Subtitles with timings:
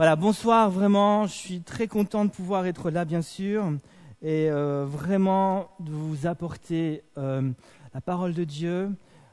[0.00, 1.26] Voilà, bonsoir vraiment.
[1.26, 3.64] Je suis très content de pouvoir être là, bien sûr,
[4.22, 7.50] et euh, vraiment de vous apporter euh,
[7.92, 8.90] la parole de Dieu.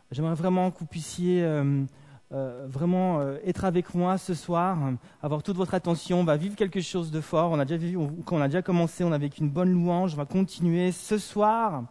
[0.09, 1.85] J'aimerais vraiment que vous puissiez euh,
[2.31, 4.79] vraiment être avec moi ce soir,
[5.21, 6.21] avoir toute votre attention.
[6.21, 7.51] On va vivre quelque chose de fort.
[7.51, 7.95] On a déjà vu,
[8.25, 10.15] quand on a déjà commencé, on avait une bonne louange.
[10.15, 11.83] On va continuer ce soir.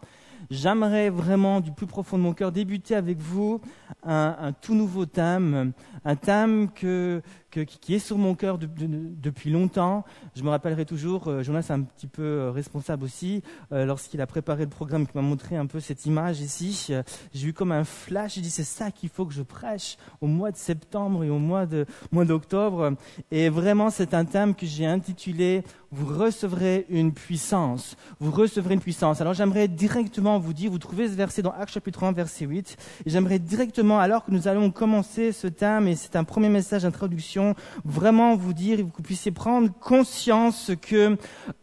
[0.50, 3.60] J'aimerais vraiment, du plus profond de mon cœur, débuter avec vous
[4.02, 5.72] un tout nouveau thème,
[6.04, 7.22] un thème que,
[7.62, 10.04] qui est sur mon cœur depuis longtemps.
[10.34, 14.20] Je me rappellerai toujours, euh, Jonas est un petit peu euh, responsable aussi, euh, lorsqu'il
[14.20, 16.92] a préparé le programme, qui m'a montré un peu cette image ici,
[17.32, 20.26] j'ai eu comme un flash, j'ai dit c'est ça qu'il faut que je prêche au
[20.26, 22.94] mois de septembre et au mois de mois d'octobre.
[23.30, 27.96] Et vraiment, c'est un thème que j'ai intitulé Vous recevrez une puissance.
[28.18, 29.20] Vous recevrez une puissance.
[29.20, 32.76] Alors j'aimerais directement vous dire, vous trouvez ce verset dans Actes chapitre 1, verset 8,
[33.06, 36.82] et j'aimerais directement, alors que nous allons commencer ce thème, et c'est un premier message
[36.82, 37.43] d'introduction,
[37.84, 41.16] vraiment vous dire, que vous puissiez prendre conscience que euh,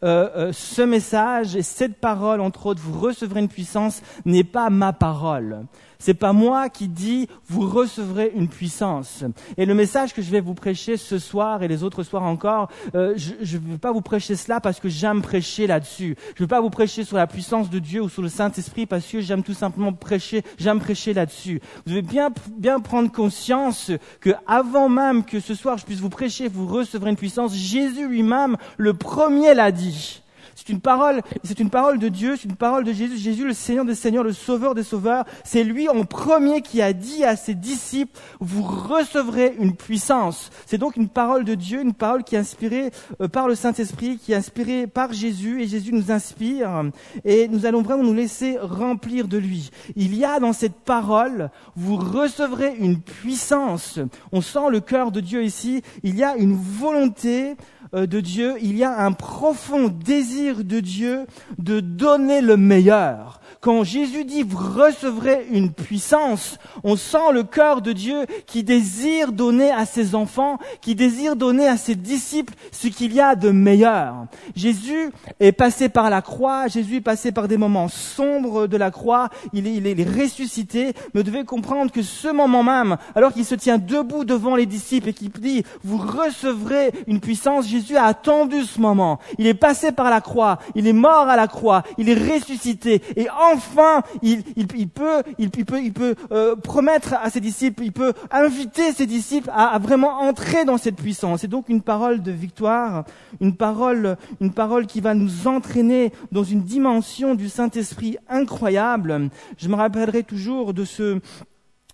[0.04, 4.94] euh, ce message et cette parole, entre autres, vous recevrez une puissance, n'est pas ma
[4.94, 5.66] parole.
[6.02, 9.24] C'est pas moi qui dis vous recevrez une puissance.
[9.56, 12.70] Et le message que je vais vous prêcher ce soir et les autres soirs encore,
[12.96, 16.18] euh, je ne veux pas vous prêcher cela parce que j'aime prêcher là-dessus.
[16.30, 18.88] Je ne veux pas vous prêcher sur la puissance de Dieu ou sur le Saint-Esprit
[18.88, 21.62] parce que j'aime tout simplement prêcher, j'aime prêcher là-dessus.
[21.86, 23.92] Vous devez bien, bien prendre conscience
[24.22, 28.08] que avant même que ce soir je puisse vous prêcher, vous recevrez une puissance, Jésus
[28.08, 30.24] lui-même, le premier l'a dit.
[30.56, 33.18] C'est une parole, c'est une parole de Dieu, c'est une parole de Jésus.
[33.18, 35.26] Jésus, le Seigneur des Seigneurs, le Sauveur des Sauveurs.
[35.44, 40.50] C'est lui en premier qui a dit à ses disciples, vous recevrez une puissance.
[40.66, 42.92] C'est donc une parole de Dieu, une parole qui est inspirée
[43.22, 46.84] euh, par le Saint-Esprit, qui est inspirée par Jésus, et Jésus nous inspire.
[47.26, 49.72] Et nous allons vraiment nous laisser remplir de lui.
[49.96, 54.00] Il y a dans cette parole, vous recevrez une puissance.
[54.32, 55.82] On sent le cœur de Dieu ici.
[56.04, 57.56] Il y a une volonté
[57.94, 61.26] de Dieu, il y a un profond désir de Dieu
[61.58, 63.42] de donner le meilleur.
[63.62, 69.32] Quand Jésus dit vous recevrez une puissance, on sent le cœur de Dieu qui désire
[69.32, 73.52] donner à ses enfants, qui désire donner à ses disciples ce qu'il y a de
[73.52, 74.26] meilleur.
[74.56, 78.90] Jésus est passé par la croix, Jésus est passé par des moments sombres de la
[78.90, 83.54] croix, il est, ressuscité, mais vous devez comprendre que ce moment même, alors qu'il se
[83.54, 88.80] tient debout devant les disciples et qu'il dit vous recevrez une puissance, a attendu ce
[88.80, 89.20] moment.
[89.38, 93.02] Il est passé par la croix, il est mort à la croix, il est ressuscité
[93.16, 98.14] et enfin, il, peut, il, peut, il peut euh, promettre à ses disciples, il peut
[98.32, 101.42] inviter ses disciples à, vraiment entrer dans cette puissance.
[101.42, 103.06] C'est donc une parole de victoire,
[103.40, 109.30] une parole, une parole qui va nous entraîner dans une dimension du Saint-Esprit incroyable.
[109.58, 111.20] Je me rappellerai toujours de ce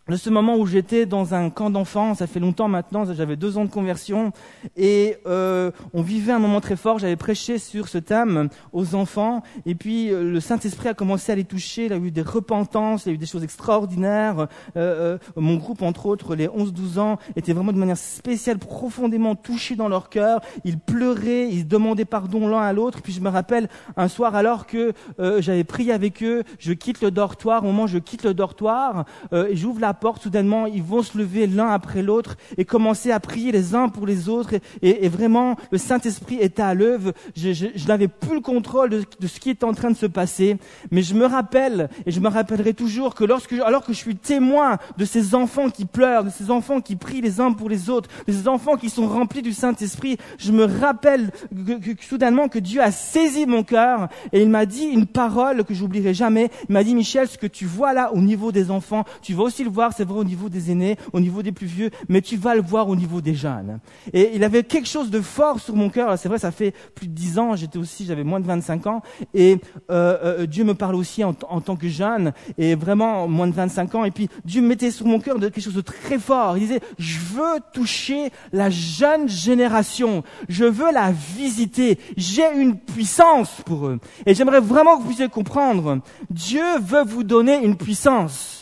[0.09, 3.57] de ce moment où j'étais dans un camp d'enfants, ça fait longtemps maintenant, j'avais deux
[3.57, 4.31] ans de conversion,
[4.77, 9.43] et euh, on vivait un moment très fort, j'avais prêché sur ce thème aux enfants,
[9.65, 12.21] et puis euh, le Saint-Esprit a commencé à les toucher, il y a eu des
[12.21, 14.47] repentances, il y a eu des choses extraordinaires,
[14.77, 19.35] euh, euh mon groupe entre autres, les 11-12 ans, était vraiment de manière spéciale, profondément
[19.35, 23.29] touchés dans leur cœur, ils pleuraient, ils demandaient pardon l'un à l'autre, puis je me
[23.29, 27.67] rappelle un soir alors que euh, j'avais prié avec eux, je quitte le dortoir, au
[27.67, 31.47] moment où je quitte le dortoir, et j'ouvre la porte, soudainement, ils vont se lever
[31.47, 34.55] l'un après l'autre et commencer à prier les uns pour les autres.
[34.81, 37.13] Et, vraiment, le Saint-Esprit était à l'œuvre.
[37.35, 40.57] Je, n'avais plus le contrôle de, ce qui était en train de se passer.
[40.91, 44.15] Mais je me rappelle, et je me rappellerai toujours que lorsque, alors que je suis
[44.15, 47.89] témoin de ces enfants qui pleurent, de ces enfants qui prient les uns pour les
[47.89, 52.47] autres, de ces enfants qui sont remplis du Saint-Esprit, je me rappelle que, que, soudainement
[52.47, 56.49] que Dieu a saisi mon cœur et il m'a dit une parole que j'oublierai jamais.
[56.69, 59.43] Il m'a dit, Michel, ce que tu vois là au niveau des enfants, tu vas
[59.43, 62.21] aussi le voir c'est vrai au niveau des aînés, au niveau des plus vieux, mais
[62.21, 63.79] tu vas le voir au niveau des jeunes.
[64.13, 66.17] Et il avait quelque chose de fort sur mon cœur.
[66.17, 67.55] C'est vrai, ça fait plus de dix ans.
[67.55, 69.01] J'étais aussi, j'avais moins de 25 ans,
[69.33, 69.57] et
[69.89, 73.95] euh, euh, Dieu me parle aussi en, tant que jeune, et vraiment moins de 25
[73.95, 74.03] ans.
[74.03, 76.57] Et puis Dieu mettait sur mon cœur quelque chose de très fort.
[76.57, 80.23] Il disait, je veux toucher la jeune génération.
[80.49, 81.99] Je veux la visiter.
[82.15, 83.99] J'ai une puissance pour eux.
[84.25, 85.99] Et j'aimerais vraiment que vous puissiez comprendre.
[86.29, 88.56] Dieu veut vous donner une puissance.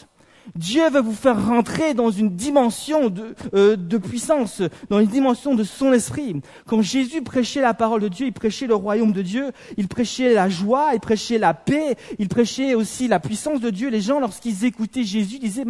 [0.56, 3.13] Dieu veut vous faire rentrer dans une dimension
[3.54, 6.42] euh, de, puissance, dans une dimension de son esprit.
[6.66, 10.34] Quand Jésus prêchait la parole de Dieu, il prêchait le royaume de Dieu, il prêchait
[10.34, 13.90] la joie, il prêchait la paix, il prêchait aussi la puissance de Dieu.
[13.90, 15.66] Les gens, lorsqu'ils écoutaient Jésus, disaient,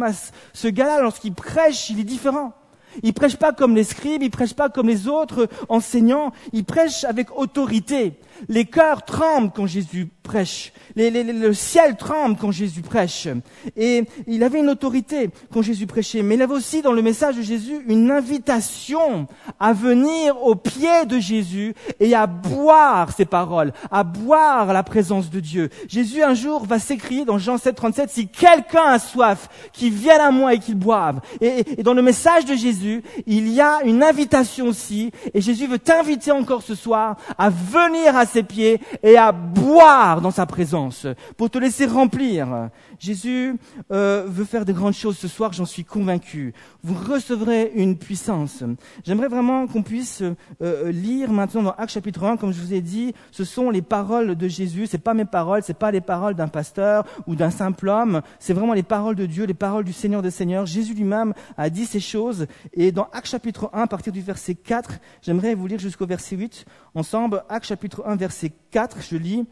[0.52, 2.54] ce gars-là, lorsqu'il prêche, il est différent.
[3.02, 7.04] Il prêche pas comme les scribes, il prêche pas comme les autres enseignants, il prêche
[7.04, 8.14] avec autorité.
[8.48, 10.72] Les cœurs tremblent quand Jésus prêche.
[10.96, 13.28] le ciel tremble quand Jésus prêche.
[13.76, 16.22] Et il avait une autorité quand Jésus prêchait.
[16.22, 19.26] Mais il avait aussi dans le message de Jésus une invitation
[19.60, 25.30] à venir au pied de Jésus et à boire ses paroles, à boire la présence
[25.30, 25.70] de Dieu.
[25.88, 30.20] Jésus un jour va s'écrier dans Jean 7, 37, si quelqu'un a soif, qu'il vienne
[30.20, 31.20] à moi et qu'il boive.
[31.40, 35.12] Et, et dans le message de Jésus, il y a une invitation aussi.
[35.32, 40.15] Et Jésus veut t'inviter encore ce soir à venir à ses pieds et à boire
[40.20, 42.70] dans sa présence, pour te laisser remplir.
[42.98, 43.56] Jésus
[43.92, 46.54] euh, veut faire de grandes choses ce soir, j'en suis convaincu.
[46.82, 48.62] Vous recevrez une puissance.
[49.04, 50.22] J'aimerais vraiment qu'on puisse
[50.62, 53.82] euh, lire maintenant dans Actes chapitre 1, comme je vous ai dit, ce sont les
[53.82, 54.86] paroles de Jésus.
[54.86, 58.22] C'est pas mes paroles, c'est pas les paroles d'un pasteur ou d'un simple homme.
[58.38, 60.66] C'est vraiment les paroles de Dieu, les paroles du Seigneur des Seigneurs.
[60.66, 62.46] Jésus lui-même a dit ces choses.
[62.72, 66.36] Et dans Actes chapitre 1, à partir du verset 4, j'aimerais vous lire jusqu'au verset
[66.36, 66.64] 8
[66.94, 67.44] ensemble.
[67.48, 69.46] Actes chapitre 1, verset 4, je lis.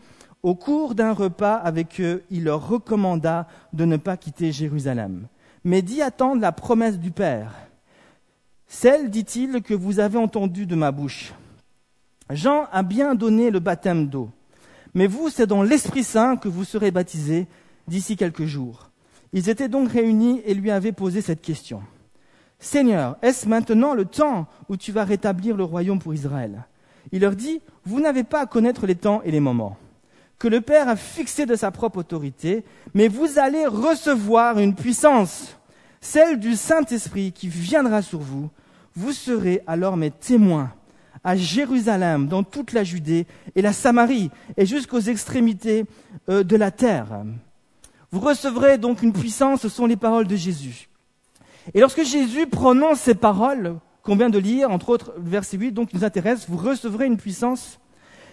[0.45, 5.27] Au cours d'un repas avec eux, il leur recommanda de ne pas quitter Jérusalem,
[5.65, 7.55] mais d'y attendre la promesse du Père.
[8.67, 11.33] Celle, dit-il, que vous avez entendue de ma bouche.
[12.29, 14.29] Jean a bien donné le baptême d'eau,
[14.93, 17.47] mais vous, c'est dans l'Esprit Saint que vous serez baptisés
[17.89, 18.91] d'ici quelques jours.
[19.33, 21.81] Ils étaient donc réunis et lui avaient posé cette question.
[22.59, 26.67] Seigneur, est-ce maintenant le temps où tu vas rétablir le royaume pour Israël?
[27.13, 29.79] Il leur dit, vous n'avez pas à connaître les temps et les moments
[30.39, 35.57] que le Père a fixé de sa propre autorité, mais vous allez recevoir une puissance,
[36.01, 38.51] celle du Saint-Esprit qui viendra sur vous.
[38.95, 40.73] Vous serez alors mes témoins
[41.25, 43.27] à Jérusalem, dans toute la Judée
[43.57, 45.87] et la Samarie, et jusqu'aux extrémités
[46.29, 47.25] euh, de la terre.
[48.11, 50.89] Vous recevrez donc une puissance, ce sont les paroles de Jésus.
[51.73, 55.95] Et lorsque Jésus prononce ces paroles qu'on vient de lire, entre autres verset 8, donc
[55.95, 57.81] nous intéresse, vous recevrez une puissance,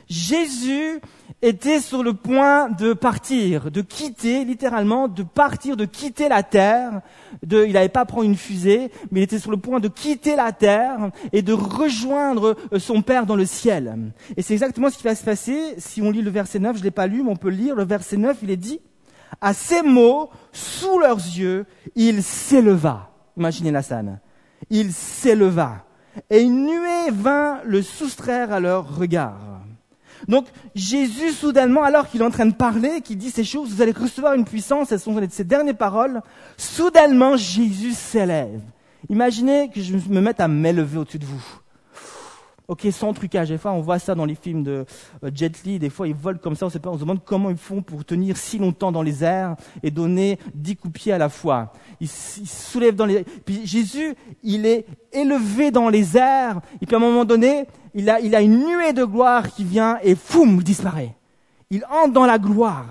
[0.09, 0.99] Jésus
[1.41, 7.01] était sur le point de partir, de quitter, littéralement, de partir, de quitter la terre.
[7.49, 10.51] Il n'avait pas prendre une fusée, mais il était sur le point de quitter la
[10.51, 14.13] terre et de rejoindre euh, son Père dans le ciel.
[14.37, 16.77] Et c'est exactement ce qui va se passer si on lit le verset 9.
[16.77, 17.75] Je l'ai pas lu, mais on peut le lire.
[17.75, 18.79] Le verset 9, il est dit,
[19.39, 21.65] à ces mots, sous leurs yeux,
[21.95, 23.11] il s'éleva.
[23.37, 23.81] Imaginez la.
[24.69, 25.85] Il s'éleva.
[26.29, 29.60] Et une nuée vint le soustraire à leur regard.
[30.27, 33.81] Donc Jésus, soudainement, alors qu'il est en train de parler, qu'il dit ces choses, vous
[33.81, 36.21] allez recevoir une puissance, elles sont ses dernières paroles,
[36.57, 38.61] soudainement Jésus s'élève.
[39.09, 41.60] Imaginez que je me mette à m'élever au-dessus de vous.
[42.71, 43.49] Ok, sans trucage.
[43.49, 44.85] Des fois, on voit ça dans les films de
[45.25, 45.77] euh, Jet Li.
[45.77, 46.67] Des fois, ils volent comme ça.
[46.67, 49.57] On, sait pas, se demande comment ils font pour tenir si longtemps dans les airs
[49.83, 51.73] et donner dix coups de pied à la fois.
[51.99, 53.25] Ils, se soulèvent dans les.
[53.45, 56.61] Puis Jésus, il est élevé dans les airs.
[56.81, 59.65] Et puis à un moment donné, il a, il a une nuée de gloire qui
[59.65, 61.13] vient et foum, disparaît.
[61.71, 62.87] Il entre dans la gloire.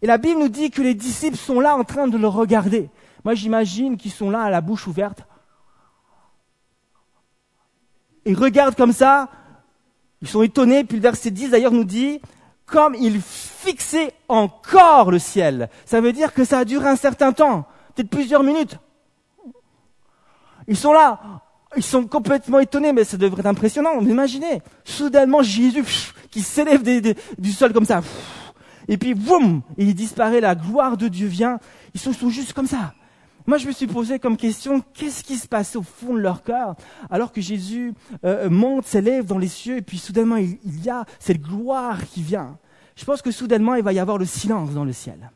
[0.00, 2.88] Et la Bible nous dit que les disciples sont là en train de le regarder.
[3.26, 5.24] Moi, j'imagine qu'ils sont là à la bouche ouverte
[8.24, 9.28] ils regardent comme ça,
[10.22, 12.20] ils sont étonnés, puis le verset 10 d'ailleurs nous dit,
[12.66, 15.68] comme ils fixaient encore le ciel.
[15.86, 18.78] Ça veut dire que ça a duré un certain temps, peut-être plusieurs minutes.
[20.68, 21.20] Ils sont là,
[21.76, 24.00] ils sont complètement étonnés, mais ça devrait être impressionnant.
[24.00, 25.84] Imaginez, soudainement Jésus
[26.30, 26.82] qui s'élève
[27.38, 28.02] du sol comme ça,
[28.88, 31.58] et puis boum, il disparaît, la gloire de Dieu vient.
[31.94, 32.92] Ils sont juste comme ça.
[33.46, 36.42] Moi, je me suis posé comme question, qu'est-ce qui se passait au fond de leur
[36.42, 36.74] cœur
[37.10, 37.94] alors que Jésus
[38.24, 42.22] euh, monte, s'élève dans les cieux et puis soudainement il, y a cette gloire qui
[42.22, 42.58] vient.
[42.96, 45.30] Je pense que soudainement il va y avoir le silence dans le ciel.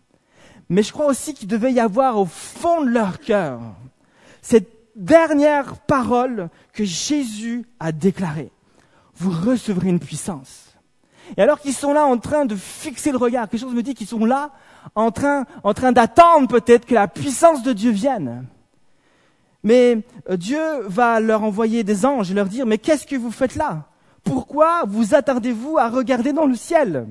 [0.68, 3.60] Mais je crois aussi qu'il devait y avoir au fond de leur cœur
[4.42, 8.52] cette dernière parole que Jésus a déclarée.
[9.16, 10.74] Vous recevrez une puissance.
[11.36, 13.94] Et alors qu'ils sont là en train de fixer le regard, quelque chose me dit
[13.94, 14.52] qu'ils sont là
[14.94, 18.46] en train, en train d'attendre peut-être que la puissance de Dieu vienne.
[19.62, 19.98] Mais
[20.28, 23.56] euh, Dieu va leur envoyer des anges et leur dire, mais qu'est-ce que vous faites
[23.56, 23.84] là?
[24.22, 27.06] Pourquoi vous attardez-vous à regarder dans le ciel?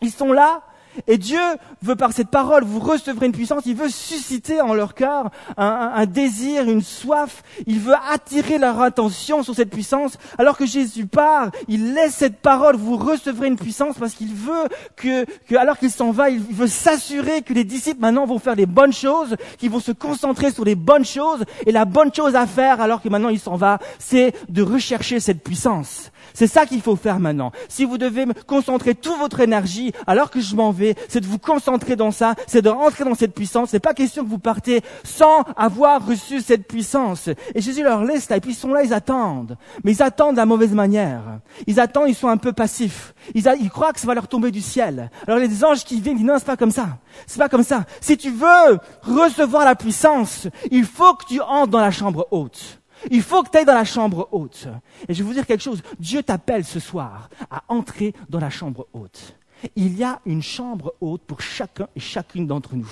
[0.00, 0.62] Ils sont là
[1.06, 1.40] et Dieu
[1.82, 6.06] veut par cette parole, vous recevrez une puissance, il veut susciter en leur cœur un,
[6.06, 10.18] désir, une soif, il veut attirer leur attention sur cette puissance.
[10.38, 14.68] Alors que Jésus part, il laisse cette parole, vous recevrez une puissance parce qu'il veut
[14.96, 18.54] que, que alors qu'il s'en va, il veut s'assurer que les disciples maintenant vont faire
[18.54, 21.44] les bonnes choses, qu'ils vont se concentrer sur les bonnes choses.
[21.66, 25.20] Et la bonne chose à faire alors que maintenant il s'en va, c'est de rechercher
[25.20, 26.10] cette puissance.
[26.34, 27.50] C'est ça qu'il faut faire maintenant.
[27.68, 31.38] Si vous devez concentrer toute votre énergie alors que je m'en vais, c'est de vous
[31.38, 33.70] concentrer dans ça, c'est de rentrer dans cette puissance.
[33.70, 37.28] C'est pas question que vous partez sans avoir reçu cette puissance.
[37.54, 39.56] Et Jésus leur laisse là, et puis ils sont là, ils attendent.
[39.84, 41.22] Mais ils attendent de la mauvaise manière.
[41.66, 43.14] Ils attendent, ils sont un peu passifs.
[43.34, 45.10] Ils, ils croient que ça va leur tomber du ciel.
[45.26, 46.98] Alors les anges qui viennent disent non, c'est pas comme ça.
[47.26, 47.84] C'est pas comme ça.
[48.00, 52.80] Si tu veux recevoir la puissance, il faut que tu entres dans la chambre haute.
[53.10, 54.68] Il faut que tu ailles dans la chambre haute.
[55.08, 55.82] Et je vais vous dire quelque chose.
[55.98, 59.36] Dieu t'appelle ce soir à entrer dans la chambre haute.
[59.74, 62.90] Il y a une chambre haute pour chacun et chacune d'entre nous.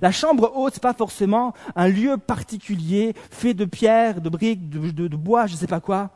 [0.00, 5.08] La chambre haute, n'est pas forcément un lieu particulier fait de pierre, de briques, de,
[5.16, 6.10] bois, je ne sais pas quoi.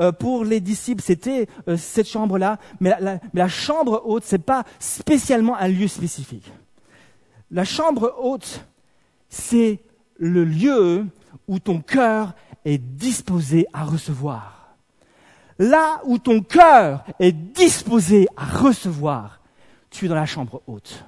[0.00, 4.38] Euh, pour les disciples, c'était euh, cette chambre-là, mais la, mais la chambre haute, n'est
[4.38, 6.50] pas spécialement un lieu spécifique.
[7.50, 8.64] La chambre haute,
[9.28, 9.80] c'est
[10.16, 11.06] le lieu
[11.46, 12.34] où ton cœur
[12.64, 14.61] est disposé à recevoir.
[15.58, 19.40] Là où ton cœur est disposé à recevoir,
[19.90, 21.04] tu es dans la chambre haute.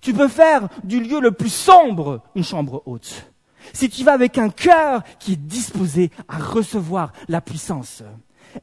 [0.00, 3.32] Tu peux faire du lieu le plus sombre une chambre haute.
[3.72, 8.02] Si tu vas avec un cœur qui est disposé à recevoir la puissance.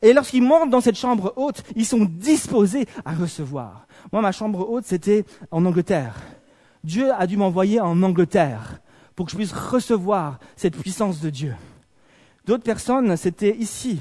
[0.01, 3.87] Et lorsqu'ils montent dans cette chambre haute, ils sont disposés à recevoir.
[4.11, 6.15] Moi, ma chambre haute, c'était en Angleterre.
[6.83, 8.81] Dieu a dû m'envoyer en Angleterre
[9.15, 11.55] pour que je puisse recevoir cette puissance de Dieu.
[12.45, 13.99] D'autres personnes, c'était ici.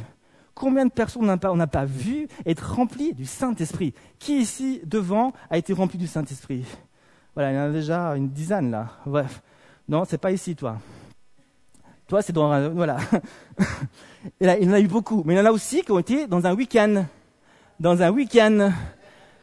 [0.59, 5.57] Combien de personnes on n'a pas, vu être remplies du Saint-Esprit Qui ici, devant, a
[5.57, 6.65] été rempli du Saint-Esprit
[7.35, 8.89] Voilà, il y en a déjà une dizaine là.
[9.07, 9.41] Bref.
[9.89, 10.79] Non, c'est pas ici, toi.
[12.09, 12.71] Toi, c'est dans...
[12.71, 12.97] Voilà.
[14.41, 15.23] Il y en a eu beaucoup.
[15.25, 17.05] Mais il y en a aussi qui ont été dans un week-end.
[17.79, 18.73] Dans un week-end.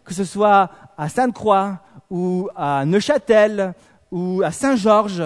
[0.03, 1.79] Que ce soit à Sainte-Croix,
[2.09, 3.73] ou à Neuchâtel,
[4.11, 5.23] ou à Saint-Georges.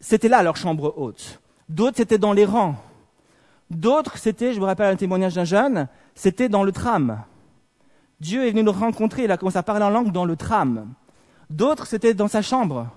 [0.00, 1.40] C'était là leur chambre haute.
[1.70, 2.76] D'autres, c'était dans les rangs.
[3.70, 7.22] D'autres, c'était, je me rappelle un témoignage d'un jeune, c'était dans le tram.
[8.20, 10.92] Dieu est venu nous rencontrer, il a commencé à parler en langue dans le tram.
[11.50, 12.88] D'autres, c'était dans sa chambre.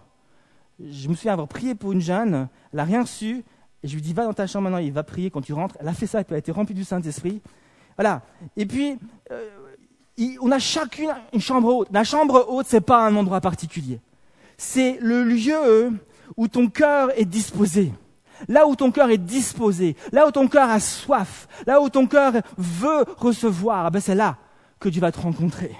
[0.79, 3.43] Je me souviens avoir prié pour une jeune, elle n'a rien reçu,
[3.83, 5.75] et je lui dis, va dans ta chambre maintenant, il va prier quand tu rentres.
[5.79, 7.41] Elle a fait ça, elle a été remplie du Saint-Esprit.
[7.95, 8.21] Voilà.
[8.55, 8.97] Et puis,
[9.31, 9.49] euh,
[10.41, 11.87] on a chacune une chambre haute.
[11.91, 13.99] La chambre haute, n'est pas un endroit particulier.
[14.57, 15.91] C'est le lieu
[16.35, 17.93] où ton cœur est disposé.
[18.47, 22.07] Là où ton cœur est disposé, là où ton cœur a soif, là où ton
[22.07, 24.37] cœur veut recevoir, ben c'est là
[24.79, 25.75] que tu vas te rencontrer.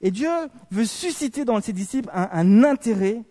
[0.00, 0.30] Et Dieu
[0.70, 3.22] veut susciter dans ses disciples un, intérêt,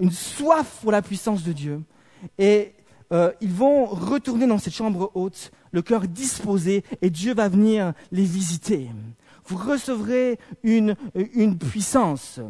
[0.00, 1.82] une soif pour la puissance de Dieu.
[2.38, 2.74] Et
[3.12, 7.92] euh, ils vont retourner dans cette chambre haute, le cœur disposé, et Dieu va venir
[8.10, 8.90] les visiter.
[9.46, 12.40] Vous recevrez une, une puissance.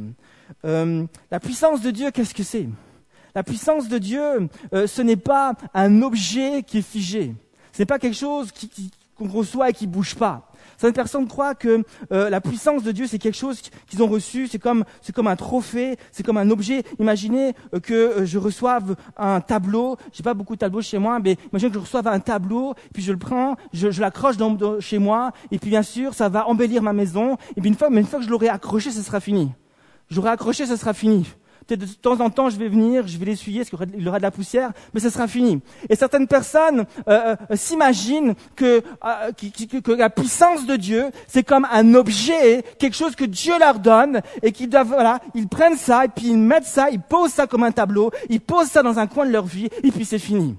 [0.65, 2.69] Euh, la puissance de Dieu, qu'est-ce que c'est?
[3.37, 7.35] La puissance de Dieu, euh, ce n'est pas un objet qui est figé.
[7.75, 8.51] Ce n'est pas quelque chose
[9.15, 10.51] qu'on reçoit et qui bouge pas.
[10.79, 14.49] Certaines personnes croient que euh, la puissance de Dieu, c'est quelque chose qu'ils ont reçu,
[14.49, 16.83] c'est comme, c'est comme un trophée, c'est comme un objet.
[16.99, 21.37] Imaginez euh, que je reçoive un tableau, j'ai pas beaucoup de tableaux chez moi, mais
[21.53, 24.99] imaginez que je reçoive un tableau, puis je le prends, je, je l'accroche dans, chez
[24.99, 28.01] moi, et puis bien sûr, ça va embellir ma maison, et puis une fois, mais
[28.01, 29.53] une fois que je l'aurai accroché, ce sera fini.
[30.09, 31.27] J'aurai accroché, ce sera fini.
[31.67, 34.23] Peut-être de temps en temps, je vais venir, je vais l'essuyer, parce qu'il aura de
[34.23, 35.61] la poussière, mais ce sera fini.
[35.89, 41.43] Et certaines personnes euh, euh s'imaginent que, euh, que, que, la puissance de Dieu, c'est
[41.43, 45.77] comme un objet, quelque chose que Dieu leur donne, et qu'ils doivent, voilà, ils prennent
[45.77, 48.85] ça, et puis ils mettent ça, ils posent ça comme un tableau, ils posent ça
[48.85, 50.57] dans un coin de leur vie, et puis c'est fini.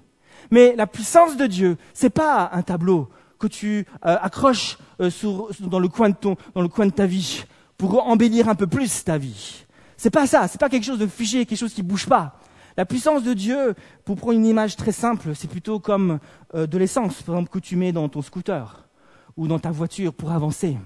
[0.51, 3.07] Mais la puissance de Dieu, c'est pas un tableau
[3.39, 4.77] que tu euh, accroches
[5.09, 7.45] sur, dans le coin de ton, dans le coin de ta vie,
[7.77, 9.66] pour embellir un peu plus ta vie.
[9.97, 12.39] C'est pas ça, c'est pas quelque chose de figé, quelque chose qui bouge pas.
[12.77, 13.73] La puissance de Dieu,
[14.05, 16.19] pour prendre une image très simple, c'est plutôt comme
[16.53, 18.87] euh, de l'essence, par exemple, que tu mets dans ton scooter
[19.35, 20.77] ou dans ta voiture pour avancer.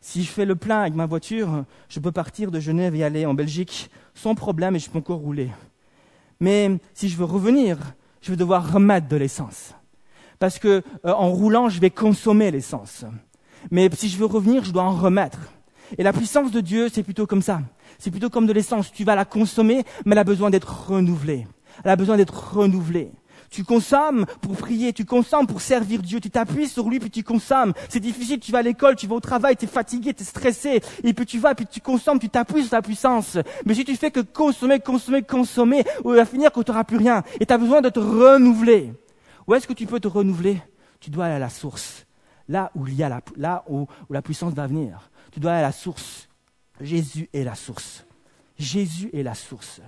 [0.00, 3.26] Si je fais le plein avec ma voiture, je peux partir de Genève et aller
[3.26, 5.50] en Belgique sans problème et je peux encore rouler.
[6.40, 7.78] Mais si je veux revenir,
[8.22, 9.74] je vais devoir remettre de l'essence.
[10.40, 13.04] Parce que euh, en roulant, je vais consommer l'essence.
[13.70, 15.38] Mais si je veux revenir, je dois en remettre.
[15.98, 17.60] Et la puissance de Dieu, c'est plutôt comme ça.
[18.00, 18.90] C'est plutôt comme de l'essence.
[18.90, 21.46] Tu vas la consommer, mais elle a besoin d'être renouvelée.
[21.84, 23.12] Elle a besoin d'être renouvelée.
[23.50, 27.22] Tu consommes pour prier, tu consommes pour servir Dieu, tu t'appuies sur lui puis tu
[27.22, 27.72] consommes.
[27.88, 30.24] C'est difficile, tu vas à l'école, tu vas au travail, tu es fatigué, tu es
[30.24, 33.36] stressé, et puis tu vas, puis tu consommes, tu t'appuies sur ta puissance.
[33.66, 37.22] Mais si tu fais que consommer, consommer, consommer, il va finir tu n'auras plus rien.
[37.40, 38.94] Et tu as besoin de te renouveler.
[39.46, 40.62] Où est-ce que tu peux te renouveler?
[41.00, 42.06] Tu dois aller à la source.
[42.48, 45.10] Là où il y a la, là où la puissance va venir.
[45.32, 46.29] Tu dois aller à la source.
[46.80, 48.04] Jésus est la source.
[48.58, 49.80] Jésus est la source.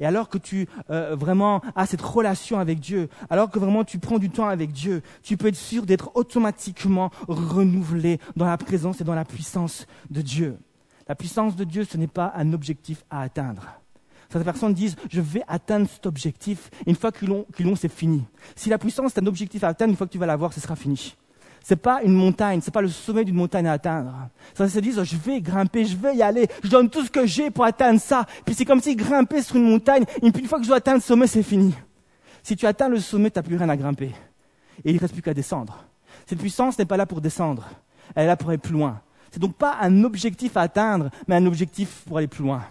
[0.00, 3.98] Et alors que tu euh, vraiment as cette relation avec Dieu, alors que vraiment tu
[3.98, 9.00] prends du temps avec Dieu, tu peux être sûr d'être automatiquement renouvelé dans la présence
[9.00, 10.58] et dans la puissance de Dieu.
[11.08, 13.62] La puissance de Dieu, ce n'est pas un objectif à atteindre.
[14.28, 16.68] Certaines personnes disent, je vais atteindre cet objectif.
[16.84, 18.24] une fois qu'ils l'ont, c'est fini.
[18.56, 20.60] Si la puissance est un objectif à atteindre, une fois que tu vas l'avoir, ce
[20.60, 21.14] sera fini.
[21.68, 24.12] C'est pas une montagne, c'est pas le sommet d'une montagne à atteindre.
[24.54, 27.26] Ça se disent, je vais grimper, je vais y aller, je donne tout ce que
[27.26, 28.24] j'ai pour atteindre ça.
[28.44, 31.02] Puis c'est comme si grimper sur une montagne, une fois que je dois atteindre le
[31.02, 31.74] sommet, c'est fini.
[32.44, 34.14] Si tu atteins le sommet, tu n'as plus rien à grimper.
[34.84, 35.82] Et il ne reste plus qu'à descendre.
[36.24, 37.68] Cette puissance n'est pas là pour descendre,
[38.14, 39.00] elle est là pour aller plus loin.
[39.32, 42.62] C'est donc pas un objectif à atteindre, mais un objectif pour aller plus loin.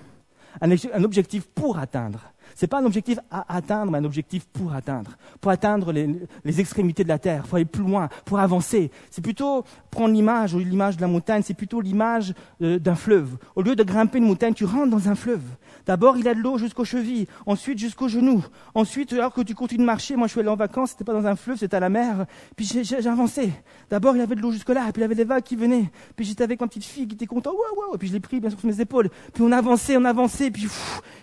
[0.61, 2.19] Un, objectif pour atteindre.
[2.61, 5.17] N'est pas un objectif à atteindre, mais un objectif pour atteindre.
[5.41, 8.91] Pour atteindre les, extrémités de la terre, pour aller plus loin, pour avancer.
[9.11, 13.37] C'est plutôt prendre l'image, l'image de la montagne, c'est plutôt l'image euh, d'un fleuve.
[13.55, 15.43] Au lieu de grimper une montagne, tu rentres dans un fleuve.
[15.85, 18.43] D'abord, il a de l'eau jusqu'aux chevilles, ensuite jusqu'aux genoux.
[18.73, 21.13] Ensuite, alors que tu continues de marcher, moi je suis allé en vacances, c'était pas
[21.13, 22.25] dans un fleuve, c'était à la mer.
[22.55, 23.51] Puis j'ai avancé.
[23.89, 25.91] D'abord, il y avait de l'eau jusque-là, puis il y avait des vagues qui venaient.
[26.15, 27.97] Puis j'étais avec ma petite fille qui était contente, waouh, waouh.
[27.97, 29.09] Puis je l'ai pris bien sûr sur mes épaules.
[29.33, 30.67] Puis on avançait, on avançait, puis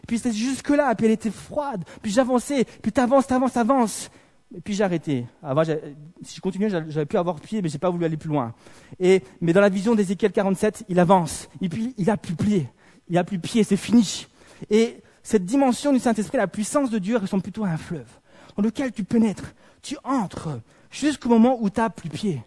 [0.06, 1.84] puis c'était jusque-là, puis elle froide.
[2.02, 4.10] Puis j'avançais, puis t'avances, t'avances, t'avances.
[4.54, 5.26] Et puis j'ai arrêté.
[5.42, 8.54] Avant, si je continuais, j'avais pu avoir pied, mais j'ai pas voulu aller plus loin.
[8.98, 11.48] Et, mais dans la vision d'Ézéchiel 47, il avance.
[11.60, 12.68] Et puis, il a plus pied.
[13.08, 14.26] Il a plus pied, c'est fini.
[14.68, 18.08] Et cette dimension du Saint-Esprit, la puissance de Dieu ressemble plutôt à un fleuve
[18.56, 20.60] dans lequel tu pénètres, tu entres
[20.90, 22.42] jusqu'au moment où tu n'as plus pied.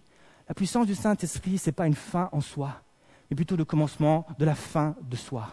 [0.48, 2.82] La puissance du Saint-Esprit, ce n'est pas une fin en soi,
[3.30, 5.48] mais plutôt le commencement de la fin de soi.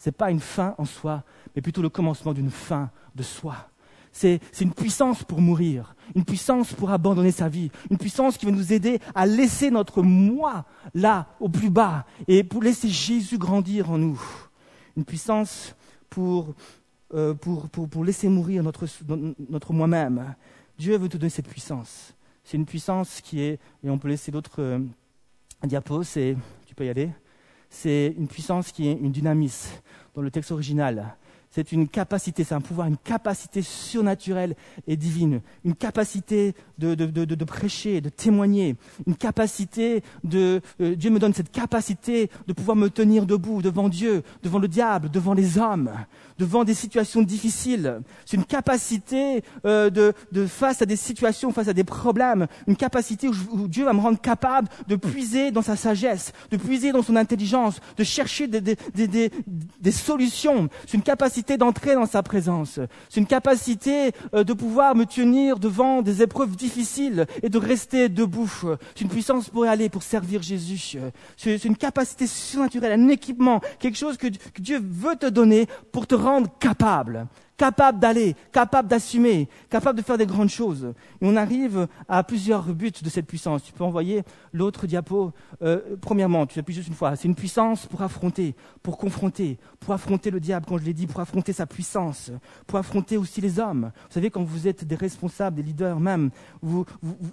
[0.00, 1.22] Ce n'est pas une fin en soi,
[1.54, 3.68] mais plutôt le commencement d'une fin de soi.
[4.12, 8.50] C'est une puissance pour mourir, une puissance pour abandonner sa vie, une puissance qui va
[8.50, 10.64] nous aider à laisser notre moi
[10.94, 14.20] là, au plus bas, et pour laisser Jésus grandir en nous.
[14.96, 15.76] Une puissance
[16.18, 20.34] euh, pour, pour, laisser mourir notre, moi-même.
[20.78, 22.14] Dieu veut te donner cette puissance.
[22.42, 24.78] C'est une puissance qui est, et on peut laisser d'autres euh,
[25.62, 27.10] diapos, c'est, tu peux y aller,
[27.70, 29.70] c'est une puissance qui est une dynamisme
[30.14, 31.16] dans le texte original
[31.50, 34.54] c'est une capacité, c'est un pouvoir, une capacité surnaturelle
[34.86, 38.76] et divine, une capacité de, de, de, de prêcher, de témoigner,
[39.06, 40.60] une capacité de...
[40.80, 44.68] Euh, Dieu me donne cette capacité de pouvoir me tenir debout devant Dieu, devant le
[44.68, 45.90] diable, devant les hommes,
[46.38, 48.00] devant des situations difficiles.
[48.24, 52.76] C'est une capacité euh, de, de, face à des situations, face à des problèmes, une
[52.76, 57.02] capacité où, Dieu va me rendre capable de puiser dans sa sagesse, de puiser dans
[57.02, 59.32] son intelligence, de chercher des, des, des,
[59.80, 60.68] des solutions.
[60.86, 62.80] C'est une capacité d'entrer dans sa présence.
[63.08, 68.08] C'est une capacité euh, de pouvoir me tenir devant des épreuves difficiles et de rester
[68.08, 68.50] debout.
[68.94, 70.98] C'est une puissance pour aller, pour servir Jésus.
[71.36, 76.14] C'est une capacité surnaturelle, un équipement, quelque chose que Dieu veut te donner pour te
[76.14, 77.26] rendre capable
[77.60, 80.94] capable d'aller, capable d'assumer, capable de faire des grandes choses.
[81.20, 83.62] Et on arrive à plusieurs buts de cette puissance.
[83.62, 84.22] Tu peux envoyer
[84.54, 85.32] l'autre diapo.
[85.60, 87.16] Euh, premièrement, tu appuies juste une fois.
[87.16, 91.06] C'est une puissance pour affronter, pour confronter, pour affronter le diable, comme je l'ai dit,
[91.06, 92.32] pour affronter sa puissance,
[92.66, 93.92] pour affronter aussi les hommes.
[94.08, 96.30] Vous savez, quand vous êtes des responsables, des leaders même,
[96.62, 96.86] vous,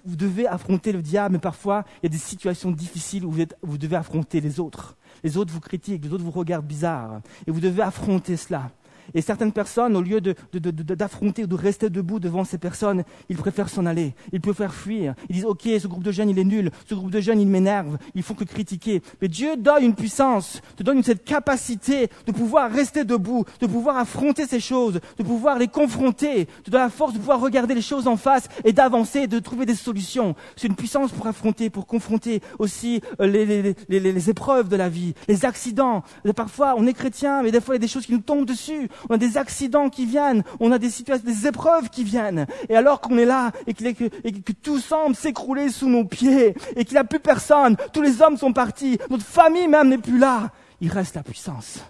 [0.04, 3.78] devez affronter le diable, mais parfois, il y a des situations difficiles où vous, vous
[3.78, 4.94] devez affronter les autres.
[5.24, 7.22] Les autres vous critiquent, les autres vous regardent bizarre.
[7.46, 8.70] Et vous devez affronter cela.
[9.14, 13.68] Et certaines personnes, au lieu d'affronter ou de rester debout devant ces personnes, ils préfèrent
[13.68, 14.14] s'en aller.
[14.32, 15.14] Ils préfèrent fuir.
[15.28, 16.70] Ils disent, OK, ce groupe de jeunes, il est nul.
[16.88, 17.98] Ce groupe de jeunes, il m'énerve.
[18.14, 19.02] Il faut que critiquer.
[19.20, 23.96] Mais Dieu donne une puissance, te donne cette capacité de pouvoir rester debout, de pouvoir
[23.96, 27.82] affronter ces choses, de pouvoir les confronter, te donne la force de pouvoir regarder les
[27.82, 30.34] choses en face et d'avancer, de trouver des solutions.
[30.56, 35.14] C'est une puissance pour affronter, pour confronter aussi euh, les, les épreuves de la vie,
[35.28, 36.02] les accidents.
[36.36, 38.46] Parfois, on est chrétien, mais des fois, il y a des choses qui nous tombent
[38.46, 42.46] dessus on a des accidents qui viennent, on a des situations, des épreuves qui viennent.
[42.68, 46.94] Et alors qu'on est là et, que, tout semble s'écrouler sous nos pieds et qu'il
[46.94, 50.50] n'y a plus personne, tous les hommes sont partis, notre famille même n'est plus là,
[50.80, 51.80] il reste la puissance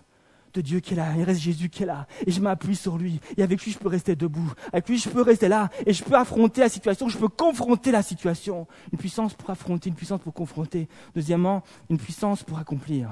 [0.55, 2.97] de Dieu qui est là, il reste Jésus qui est là, et je m'appuie sur
[2.97, 5.92] lui, et avec lui je peux rester debout, avec lui je peux rester là, et
[5.92, 8.66] je peux affronter la situation, je peux confronter la situation.
[8.92, 10.88] Une puissance pour affronter, une puissance pour confronter.
[11.14, 13.09] Deuxièmement, une puissance pour accomplir,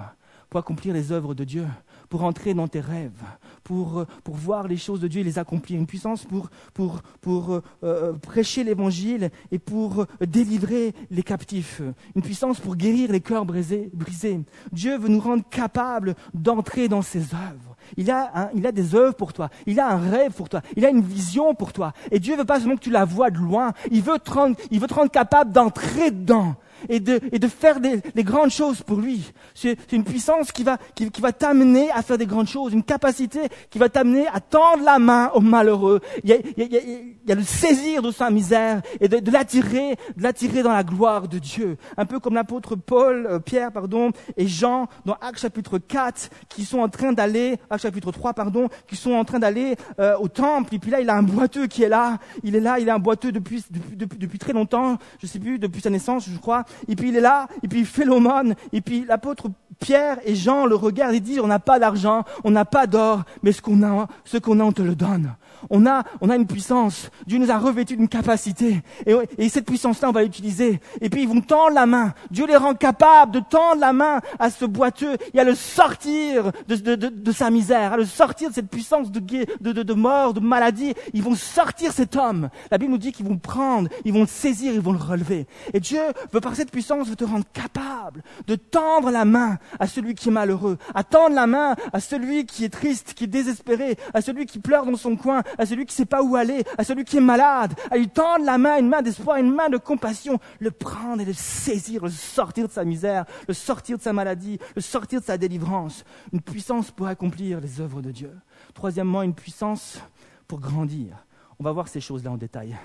[0.48, 1.66] pour accomplir les œuvres de Dieu
[2.08, 3.22] pour entrer dans tes rêves,
[3.64, 5.78] pour, euh, pour voir les choses de Dieu et les accomplir.
[5.78, 11.82] Une puissance pour, pour, pour euh, euh, prêcher l'évangile et pour délivrer les captifs.
[12.14, 13.90] Une puissance pour guérir les cœurs brisés.
[13.92, 14.40] brisés.
[14.72, 17.76] Dieu veut nous rendre capables d'entrer dans ses œuvres.
[17.96, 19.48] Il a, il a des œuvres pour toi.
[19.66, 20.60] Il a un rêve pour toi.
[20.76, 21.92] Il a une vision pour toi.
[22.10, 23.72] Et Dieu veut pas seulement que tu la vois de loin.
[23.90, 26.56] Il veut te rendre, il veut te rendre capable d'entrer dedans
[26.88, 29.32] et de, et de faire des, des grandes choses pour lui.
[29.54, 32.82] C'est une puissance qui va, qui, qui va t'amener à faire des grandes choses, une
[32.82, 36.00] capacité qui va t'amener à tendre la main aux malheureux.
[36.24, 39.08] Il y a, il y a, il y a le saisir de sa misère et
[39.08, 41.76] de, de l'attirer, de l'attirer dans la gloire de Dieu.
[41.96, 46.64] Un peu comme l'apôtre Paul, euh, Pierre, pardon, et Jean dans Actes chapitre 4, qui
[46.64, 50.28] sont en train d'aller, Actes chapitre 3, pardon, qui sont en train d'aller euh, au
[50.28, 50.74] temple.
[50.74, 52.18] Et puis là, il a un boiteux qui est là.
[52.42, 55.38] Il est là, il est un boiteux depuis, depuis, depuis, depuis très longtemps, je sais
[55.38, 56.64] plus, depuis sa naissance, je crois.
[56.88, 58.54] Et puis il est là, et puis il fait l'aumône.
[58.72, 59.48] Et puis l'apôtre
[59.78, 63.22] Pierre et Jean le regardent et disent, on n'a pas d'argent, on n'a pas d'or,
[63.42, 65.34] mais ce qu'on a, ce qu'on a, on te le donne.
[65.70, 67.10] On a, on a une puissance.
[67.26, 68.82] Dieu nous a revêtu d'une capacité.
[69.06, 70.80] Et, et cette puissance-là, on va l'utiliser.
[71.00, 72.14] Et puis ils vont tendre la main.
[72.30, 76.52] Dieu les rend capables de tendre la main à ce boiteux et à le sortir
[76.68, 80.94] de, sa misère, à le sortir de cette puissance de, de, mort, de maladie.
[81.14, 82.48] Ils vont sortir cet homme.
[82.70, 85.46] La Bible nous dit qu'ils vont prendre, ils vont le saisir, ils vont le relever.
[85.72, 86.00] Et Dieu
[86.32, 90.28] veut par cette puissance veut te rendre capable de tendre la main à celui qui
[90.28, 94.20] est malheureux, à tendre la main à celui qui est triste, qui est désespéré, à
[94.20, 96.84] celui qui pleure dans son coin, à celui qui ne sait pas où aller, à
[96.84, 99.76] celui qui est malade, à lui tendre la main, une main d'espoir, une main de
[99.76, 104.12] compassion, le prendre et le saisir, le sortir de sa misère, le sortir de sa
[104.12, 106.04] maladie, le sortir de sa délivrance.
[106.32, 108.32] Une puissance pour accomplir les œuvres de Dieu.
[108.74, 110.00] Troisièmement, une puissance
[110.48, 111.16] pour grandir.
[111.58, 112.76] On va voir ces choses-là en détail.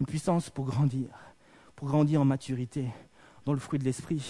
[0.00, 1.08] Une puissance pour grandir,
[1.74, 2.88] pour grandir en maturité,
[3.44, 4.24] dans le fruit de l'esprit,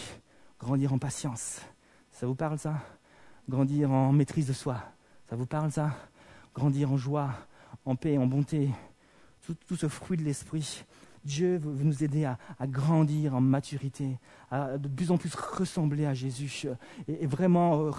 [0.60, 1.60] grandir en patience.
[2.10, 2.74] Ça vous parle ça?
[3.48, 4.76] Grandir en maîtrise de soi.
[5.28, 5.90] Ça vous parle ça?
[6.54, 7.30] Grandir en joie,
[7.86, 8.68] en paix, en bonté.
[9.68, 10.84] Tout, ce fruit de l'esprit.
[11.24, 14.18] Dieu veut nous aider à, grandir en maturité,
[14.50, 16.66] à de plus en plus ressembler à Jésus
[17.08, 17.90] et, et vraiment euh,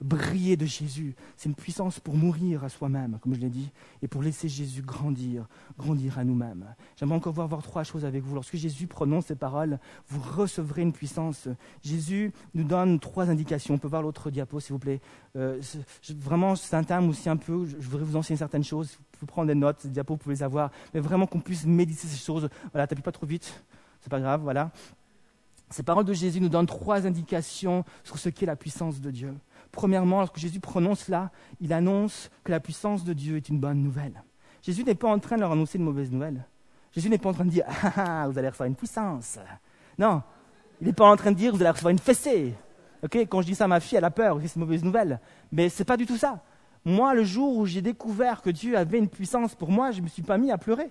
[0.00, 1.16] briller de Jésus.
[1.36, 3.70] C'est une puissance pour mourir à soi-même, comme je l'ai dit,
[4.00, 6.66] et pour laisser Jésus grandir, grandir à nous-mêmes.
[6.96, 8.34] J'aimerais encore voir, trois choses avec vous.
[8.34, 11.48] Lorsque Jésus prononce ces paroles, vous recevrez une puissance.
[11.82, 13.74] Jésus nous donne trois indications.
[13.74, 15.00] On peut voir l'autre diapo, s'il vous plaît.
[15.34, 15.60] Euh,
[16.16, 19.54] vraiment, c'est un aussi un peu, je voudrais vous enseigner certaines choses vous prendre des
[19.54, 22.48] notes, ces diapos, vous pouvez les avoir, mais vraiment qu'on puisse méditer ces choses.
[22.72, 23.62] Voilà, t'appuies pas trop vite,
[24.00, 24.70] c'est pas grave, voilà.
[25.70, 29.34] Ces paroles de Jésus nous donnent trois indications sur ce qu'est la puissance de Dieu.
[29.70, 33.82] Premièrement, lorsque Jésus prononce là, il annonce que la puissance de Dieu est une bonne
[33.82, 34.22] nouvelle.
[34.62, 36.44] Jésus n'est pas en train de leur annoncer une mauvaise nouvelle.
[36.92, 39.38] Jésus n'est pas en train de dire ah, ah, vous allez recevoir une puissance.
[39.98, 40.22] Non,
[40.80, 42.54] il n'est pas en train de dire vous allez recevoir une fessée.
[43.02, 45.20] Okay Quand je dis ça à ma fille, elle a peur, c'est une mauvaise nouvelle.
[45.52, 46.42] Mais ce n'est pas du tout ça.
[46.84, 50.04] Moi, le jour où j'ai découvert que Dieu avait une puissance pour moi, je ne
[50.04, 50.90] me suis pas mis à pleurer.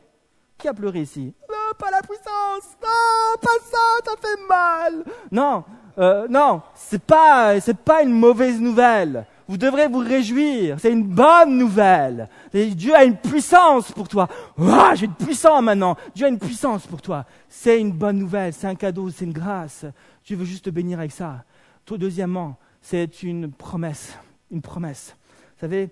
[0.58, 1.34] Qui a pleuré ici?
[1.50, 5.64] Non, pas la puissance Non, pas ça, ça fait mal Non,
[6.00, 9.26] euh, non, c'est pas, c'est pas une mauvaise nouvelle.
[9.48, 12.28] Vous devrez vous réjouir, c'est une bonne nouvelle.
[12.54, 14.28] Dieu a une puissance pour toi.
[14.60, 15.96] Ah, j'ai une puissance maintenant.
[16.14, 17.26] Dieu a une puissance pour toi.
[17.48, 19.86] C'est une bonne nouvelle, c'est un cadeau, c'est une grâce.
[20.26, 21.44] Dieu veut juste te bénir avec ça.
[21.90, 24.18] Deuxièmement, c'est une promesse,
[24.52, 25.16] une promesse.
[25.58, 25.90] Vous savez,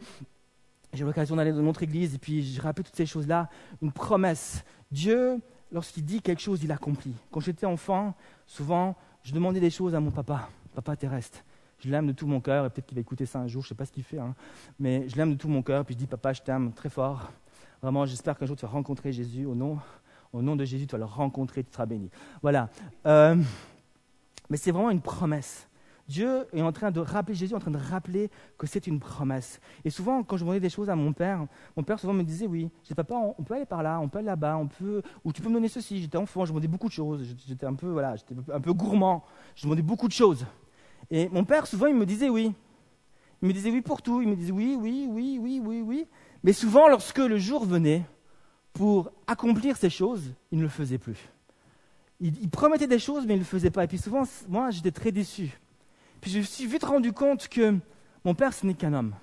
[0.94, 3.50] j'ai eu l'occasion d'aller dans notre église et puis je rappelle toutes ces choses-là.
[3.82, 4.64] Une promesse.
[4.92, 7.16] Dieu, lorsqu'il dit quelque chose, il accomplit.
[7.32, 8.14] Quand j'étais enfant,
[8.46, 11.44] souvent, je demandais des choses à mon papa, papa terrestre.
[11.80, 13.68] Je l'aime de tout mon cœur, et peut-être qu'il va écouter ça un jour, je
[13.68, 14.36] ne sais pas ce qu'il fait, hein.
[14.80, 17.32] mais je l'aime de tout mon cœur, puis je dis, papa, je t'aime très fort.
[17.82, 19.46] Vraiment, j'espère qu'un jour tu vas rencontrer Jésus.
[19.46, 19.80] Au nom,
[20.32, 22.12] au nom de Jésus, tu vas le rencontrer, tu seras béni.
[22.44, 22.70] Voilà.
[23.08, 23.36] Euh,
[24.48, 25.68] mais c'est vraiment une promesse.
[26.08, 29.00] Dieu est en train de rappeler, Jésus est en train de rappeler que c'est une
[29.00, 29.60] promesse.
[29.84, 32.46] Et souvent, quand je demandais des choses à mon père, mon père souvent me disait
[32.46, 35.02] oui, je dis papa, on peut aller par là, on peut aller là-bas, on peut,
[35.24, 36.02] ou tu peux me donner ceci.
[36.02, 39.24] J'étais enfant, je demandais beaucoup de choses, j'étais un peu, voilà, j'étais un peu gourmand,
[39.56, 40.46] je demandais beaucoup de choses.
[41.10, 42.54] Et mon père souvent il me disait oui,
[43.42, 46.08] il me disait oui pour tout, il me disait oui, oui, oui, oui, oui, oui.
[46.44, 48.04] Mais souvent, lorsque le jour venait
[48.74, 51.18] pour accomplir ces choses, il ne le faisait plus.
[52.20, 53.84] Il, il promettait des choses, mais il ne le faisait pas.
[53.84, 55.60] Et puis souvent, moi, j'étais très déçu.
[56.22, 57.78] Puis je me suis vite rendu compte que
[58.24, 59.14] mon père, ce n'est qu'un homme.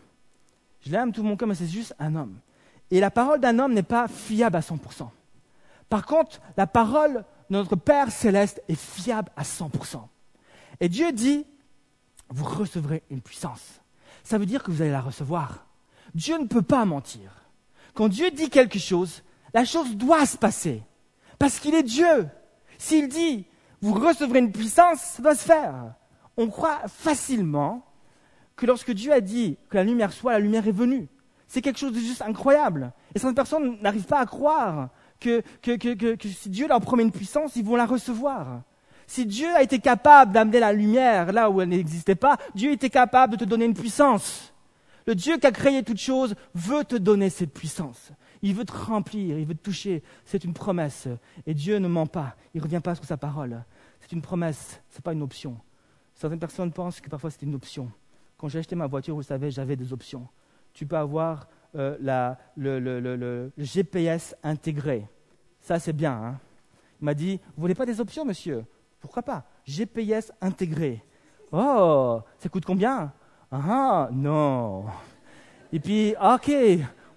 [0.84, 2.38] Je l'aime tout mon cœur, mais c'est juste un homme.
[2.90, 5.08] Et la parole d'un homme n'est pas fiable à 100%.
[5.88, 10.00] Par contre, la parole de notre Père céleste est fiable à 100%.
[10.80, 11.46] Et Dieu dit,
[12.28, 13.80] vous recevrez une puissance.
[14.24, 15.66] Ça veut dire que vous allez la recevoir.
[16.14, 17.30] Dieu ne peut pas mentir.
[17.94, 19.22] Quand Dieu dit quelque chose,
[19.54, 20.82] la chose doit se passer.
[21.38, 22.28] Parce qu'il est Dieu.
[22.78, 23.46] S'il dit,
[23.80, 25.94] vous recevrez une puissance, ça doit se faire
[26.36, 27.84] on croit facilement
[28.56, 31.08] que lorsque Dieu a dit que la lumière soit, la lumière est venue.
[31.48, 32.92] C'est quelque chose de juste incroyable.
[33.14, 34.88] Et certaines personnes n'arrivent pas à croire
[35.20, 35.42] que,
[36.24, 38.62] si Dieu leur promet une puissance, ils vont la recevoir.
[39.06, 42.90] Si Dieu a été capable d'amener la lumière là où elle n'existait pas, Dieu était
[42.90, 44.54] capable de te donner une puissance.
[45.06, 48.12] Le Dieu qui a créé toutes choses veut te donner cette puissance.
[48.40, 50.02] Il veut te remplir, il veut te toucher.
[50.24, 51.08] C'est une promesse.
[51.46, 52.36] Et Dieu ne ment pas.
[52.54, 53.62] Il ne revient pas sur sa parole.
[54.00, 55.58] c'est une promesse, ce n'est pas une option.
[56.14, 57.90] Certaines personnes pensent que parfois c'est une option.
[58.36, 60.26] Quand j'ai acheté ma voiture, vous savez, j'avais des options.
[60.72, 61.46] Tu peux avoir
[61.76, 65.06] euh, le, GPS intégré.
[65.60, 66.12] Ça, c'est bien.
[66.12, 66.40] Hein.
[67.00, 68.64] Il m'a dit, vous voulez pas des options, monsieur?
[69.00, 69.44] Pourquoi pas?
[69.64, 71.02] GPS intégré.
[71.52, 73.12] Oh, ça coûte combien?
[73.50, 74.84] Ah, ah non.
[75.72, 76.50] Et puis, ok,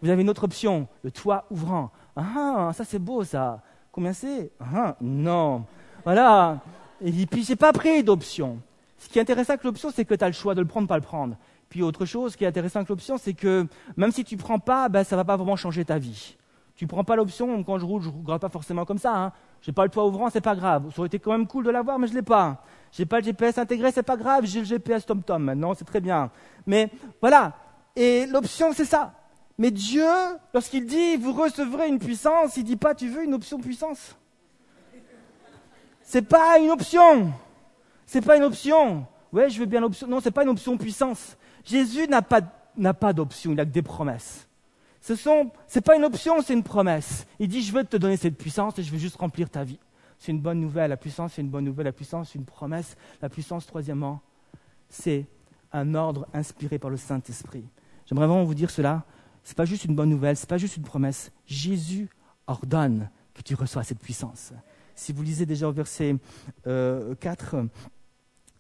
[0.02, 1.92] vous avez une autre option, le toit ouvrant.
[2.16, 3.62] Ah, ça c'est beau ça.
[3.92, 4.52] Combien c'est?
[4.60, 5.66] Ah, non.
[6.04, 6.60] Voilà.
[7.02, 8.60] Et puis, j'ai pas pris d'option.
[8.98, 10.88] Ce qui est intéressant avec l'option, c'est que tu as le choix de le prendre,
[10.88, 11.38] pas le prendre.
[11.70, 14.90] Puis autre chose qui est intéressant avec l'option, c'est que même si tu prends pas,
[14.90, 16.38] ben, ça va pas vraiment changer ta vie.
[16.76, 19.16] Tu prends pas l'option, quand je roule, je roule pas forcément comme ça.
[19.16, 19.32] Hein.
[19.62, 20.92] Je n'ai pas le toit ouvrant, c'est pas grave.
[20.94, 22.64] Ça aurait été quand même cool de l'avoir, mais je l'ai pas.
[22.92, 24.46] Je n'ai pas le GPS intégré, c'est pas grave.
[24.46, 26.30] J'ai le GPS TomTom maintenant, c'est très bien.
[26.66, 26.90] Mais
[27.22, 27.54] voilà.
[27.96, 29.14] Et l'option, c'est ça.
[29.58, 30.06] Mais Dieu,
[30.54, 34.16] lorsqu'il dit vous recevrez une puissance, il dit pas tu veux une option puissance?
[36.02, 37.32] C'est pas une option.
[38.06, 39.06] C'est pas une option.
[39.32, 40.08] Ouais, je veux bien l'option.
[40.08, 41.38] Non, c'est pas une option puissance.
[41.64, 44.48] Jésus n'a pas, pas d'option, il n'a que des promesses.
[45.02, 47.28] Ce n'est pas une option, c'est une promesse.
[47.40, 49.80] Il dit, je veux te donner cette puissance et je veux juste remplir ta vie.
[50.18, 50.90] C'est une bonne nouvelle.
[50.90, 51.86] La puissance, c'est une bonne nouvelle.
[51.86, 52.96] La puissance, c'est une promesse.
[53.22, 54.22] La puissance, troisièmement,
[54.90, 55.26] c'est
[55.74, 57.66] un ordre inspiré par le Saint-Esprit.
[58.06, 59.04] J'aimerais vraiment vous dire cela.
[59.44, 61.32] Ce n'est pas juste une bonne nouvelle, ce n'est pas juste une promesse.
[61.46, 62.10] Jésus
[62.48, 64.54] ordonne que tu reçois cette puissance.
[64.96, 66.16] Si vous lisez déjà au verset
[66.64, 67.66] 4, euh,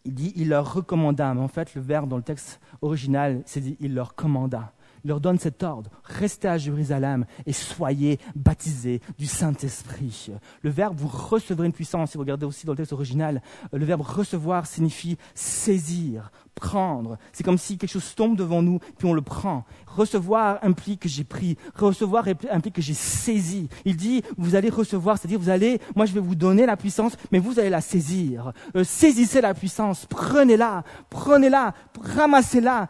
[0.05, 3.59] il dit il leur recommanda, mais en fait le verbe dans le texte original, c'est
[3.59, 4.71] dit il leur commanda.
[5.05, 10.31] Leur donne cet ordre, restez à Jérusalem et soyez baptisés du Saint-Esprit.
[10.63, 13.77] Le verbe vous recevrez une puissance, si vous regardez aussi dans le texte original, euh,
[13.77, 17.19] le verbe recevoir signifie saisir, prendre.
[17.33, 19.63] C'est comme si quelque chose tombe devant nous, puis on le prend.
[19.85, 21.55] Recevoir implique que j'ai pris.
[21.75, 23.69] Recevoir implique que j'ai saisi.
[23.85, 27.15] Il dit, vous allez recevoir, c'est-à-dire vous allez, moi je vais vous donner la puissance,
[27.31, 28.53] mais vous allez la saisir.
[28.75, 32.87] Euh, saisissez la puissance, prenez-la, prenez-la, ramassez-la,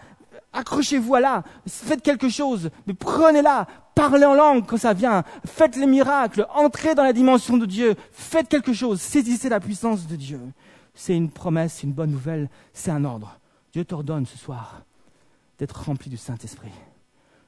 [0.55, 5.75] accrochez-vous à là, faites quelque chose, mais prenez-la, parlez en langue quand ça vient, faites
[5.75, 10.15] les miracles, entrez dans la dimension de Dieu, faites quelque chose, saisissez la puissance de
[10.15, 10.39] Dieu.
[10.93, 13.39] C'est une promesse, c'est une bonne nouvelle, c'est un ordre.
[13.73, 14.81] Dieu t'ordonne ce soir
[15.59, 16.71] d'être rempli du Saint-Esprit.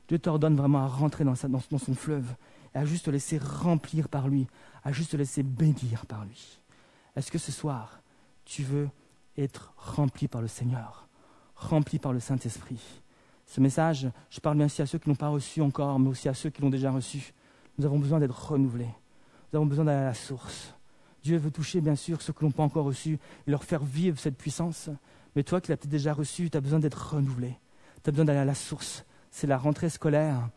[0.08, 2.28] Dieu t'ordonne vraiment à rentrer dans, dans, son fleuve
[2.76, 4.48] et à juste te laisser remplir par lui,
[4.84, 6.60] à juste te laisser bénir par lui.
[7.16, 8.02] Est-ce que ce soir,
[8.46, 8.90] tu veux
[9.38, 11.07] être rempli par le Seigneur,
[11.58, 12.80] rempli par le Saint-Esprit
[13.46, 16.30] Ce message, je parle bien aussi à ceux qui n'ont pas reçu encore, mais aussi
[16.30, 17.34] à ceux qui l'ont déjà reçu.
[17.78, 18.90] Nous avons besoin d'être renouvelés.
[19.52, 20.74] Nous avons besoin d'aller à la source.
[21.24, 24.20] Dieu veut toucher, bien sûr, ceux qui n'ont pas encore reçu et leur faire vivre
[24.20, 24.90] cette puissance.
[25.36, 27.56] Mais toi qui l'as peut-être déjà reçu, tu as besoin d'être renouvelé.
[28.04, 29.04] Tu as besoin d'aller à la source.
[29.30, 30.50] C'est la rentrée scolaire.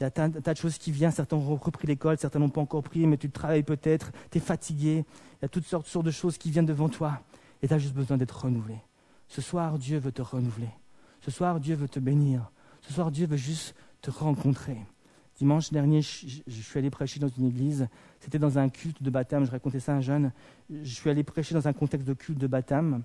[0.00, 1.12] Il y a un tas de choses qui viennent.
[1.12, 4.40] Certains ont repris l'école, certains n'ont pas encore pris, mais tu travailles peut-être, tu es
[4.40, 5.04] fatigué.
[5.40, 7.20] Il y a toutes sortes de choses qui viennent devant toi.
[7.62, 8.76] Et tu as juste besoin d'être renouvelé.
[9.28, 10.70] Ce soir, Dieu veut te renouveler.
[11.20, 12.50] Ce soir, Dieu veut te bénir.
[12.82, 14.78] Ce soir, Dieu veut juste te rencontrer.
[15.38, 17.88] Dimanche dernier, je, suis allé prêcher dans une église.
[18.20, 19.44] C'était dans un culte de baptême.
[19.44, 20.32] Je racontais ça à un jeune.
[20.70, 23.02] Je suis allé prêcher dans un contexte de culte de baptême.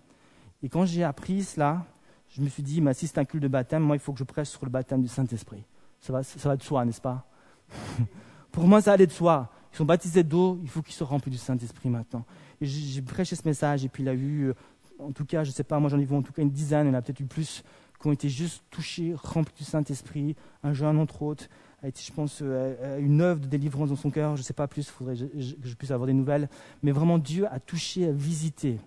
[0.62, 1.86] Et quand j'ai appris cela,
[2.30, 4.24] je me suis dit, si c'est un culte de baptême, moi, il faut que je
[4.24, 5.64] prêche sur le baptême du Saint-Esprit.
[6.00, 7.26] Ça va, ça va de soi, n'est-ce pas?
[8.52, 9.50] Pour moi, ça allait de soi.
[9.74, 12.26] Ils sont baptisés d'eau, il faut qu'ils soient remplis du Saint-Esprit maintenant.
[12.62, 14.54] Et j'ai prêché ce message, et puis il a eu, euh,
[15.00, 16.52] en tout cas, je ne sais pas, moi j'en ai vu en tout cas une
[16.52, 17.64] dizaine, il y en a peut-être eu plus,
[18.00, 20.36] qui ont été juste touchés, remplis du Saint-Esprit.
[20.64, 21.48] Un jeune, entre autres,
[21.84, 24.36] a été, je pense, euh, une œuvre de délivrance dans son cœur.
[24.36, 26.50] Je ne sais pas plus, il faudrait que je puisse avoir des nouvelles.
[26.82, 28.80] Mais vraiment, Dieu a touché, a visité.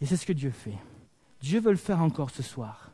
[0.00, 0.76] Et c'est ce que Dieu fait.
[1.40, 2.90] Dieu veut le faire encore ce soir.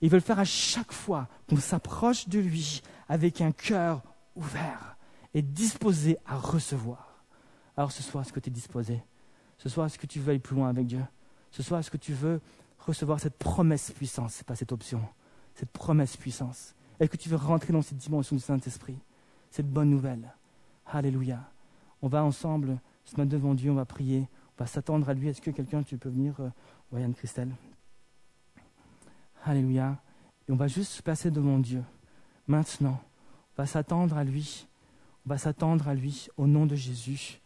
[0.00, 4.02] Il veut le faire à chaque fois qu'on s'approche de lui avec un cœur
[4.34, 4.96] ouvert
[5.32, 7.24] et disposé à recevoir.
[7.76, 9.02] Alors ce soir, est-ce que tu es disposé?
[9.58, 11.00] Ce soir, est-ce que tu veux aller plus loin avec Dieu?
[11.54, 12.40] Ce soir, est-ce que tu veux
[12.80, 14.34] recevoir cette promesse puissance?
[14.34, 15.00] Ce pas cette option,
[15.54, 16.74] cette promesse puissance.
[16.98, 18.98] Est-ce que tu veux rentrer dans cette dimension du Saint-Esprit?
[19.52, 20.34] Cette bonne nouvelle.
[20.84, 21.48] Alléluia.
[22.02, 24.26] On va ensemble se mettre devant Dieu, on va prier,
[24.58, 25.28] on va s'attendre à lui.
[25.28, 27.52] Est-ce que quelqu'un, tu peux venir, euh, Christelle
[29.44, 29.96] Alléluia.
[30.48, 31.84] Et on va juste se devant Dieu.
[32.48, 33.00] Maintenant,
[33.56, 34.66] on va s'attendre à lui.
[35.24, 37.40] On va s'attendre à lui au nom de Jésus.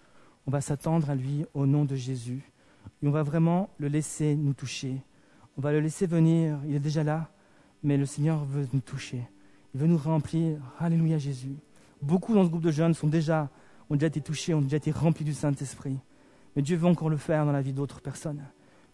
[0.46, 2.50] On va s'attendre à lui au nom de Jésus.
[3.02, 5.02] Et on va vraiment le laisser nous toucher.
[5.56, 6.58] On va le laisser venir.
[6.66, 7.30] Il est déjà là.
[7.82, 9.22] Mais le Seigneur veut nous toucher.
[9.74, 10.58] Il veut nous remplir.
[10.78, 11.56] Alléluia Jésus.
[12.02, 13.50] Beaucoup dans ce groupe de jeunes sont déjà,
[13.90, 15.98] ont déjà été touchés, ont déjà été remplis du Saint-Esprit.
[16.54, 18.42] Mais Dieu veut encore le faire dans la vie d'autres personnes.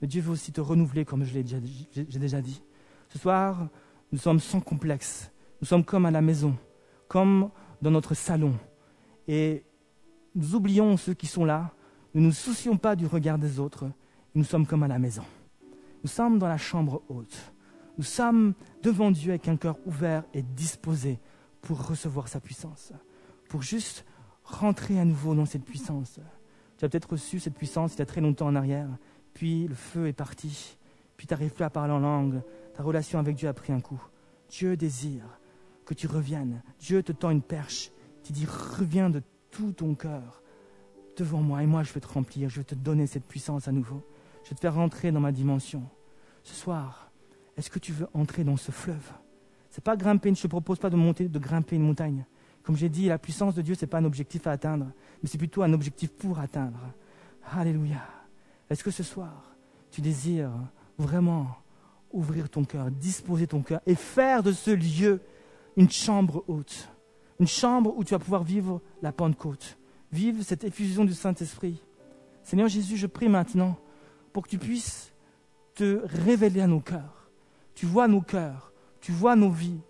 [0.00, 2.62] Mais Dieu veut aussi te renouveler, comme je l'ai déjà dit.
[3.08, 3.68] Ce soir,
[4.12, 5.30] nous sommes sans complexe.
[5.60, 6.56] Nous sommes comme à la maison,
[7.08, 8.54] comme dans notre salon.
[9.28, 9.64] Et
[10.34, 11.72] nous oublions ceux qui sont là.
[12.14, 13.90] Nous ne nous soucions pas du regard des autres.
[14.37, 15.24] nous sommes comme à la maison.
[16.05, 17.53] Nous sommes dans la chambre haute.
[17.98, 21.18] Nous sommes devant Dieu avec un cœur ouvert et disposé
[21.61, 22.92] pour recevoir sa puissance,
[23.48, 24.05] pour juste
[24.44, 26.20] rentrer à nouveau dans cette puissance.
[26.79, 28.88] Tu as peut-être reçu cette puissance il y a très longtemps en arrière,
[29.33, 30.77] puis le feu est parti,
[31.16, 32.42] puis tu n'arrives plus à parler en langue,
[32.74, 34.03] ta relation avec Dieu a pris un coup.
[34.50, 35.40] Dieu désire
[35.85, 36.62] que tu reviennes.
[36.79, 37.90] Dieu te tend une perche.
[38.22, 40.43] Tu dis, reviens de tout ton cœur
[41.16, 43.72] devant moi et moi je vais te remplir, je vais te donner cette puissance à
[43.72, 44.03] nouveau.
[44.44, 45.83] Je vais te faire rentrer dans ma dimension.
[46.42, 47.11] Ce soir,
[47.57, 49.12] est-ce que tu veux entrer dans ce fleuve?
[49.70, 52.27] C'est pas grimper, je ne te propose pas de monter, de grimper une montagne.
[52.62, 54.87] Comme j'ai dit, la puissance de Dieu, ce n'est pas un objectif à atteindre,
[55.22, 56.79] mais c'est plutôt un objectif pour atteindre.
[57.53, 58.03] Alléluia.
[58.70, 59.55] Est-ce que ce soir,
[59.90, 60.53] tu désires
[60.98, 61.48] vraiment
[62.12, 65.20] ouvrir ton cœur, disposer ton cœur et faire de ce lieu
[65.77, 66.88] une chambre haute,
[67.40, 69.77] une chambre où tu vas pouvoir vivre la Pentecôte,
[70.14, 71.83] vivre cette effusion du Saint-Esprit.
[72.42, 73.77] Seigneur Jésus, je prie maintenant
[74.33, 75.12] pour que tu puisses
[75.74, 77.29] te révéler à nos cœurs.
[77.74, 79.81] Tu vois nos cœurs, tu vois nos vies,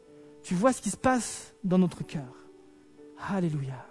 [0.43, 2.35] tu vois ce qui se passe dans notre cœur.
[3.29, 3.87] Alléluia.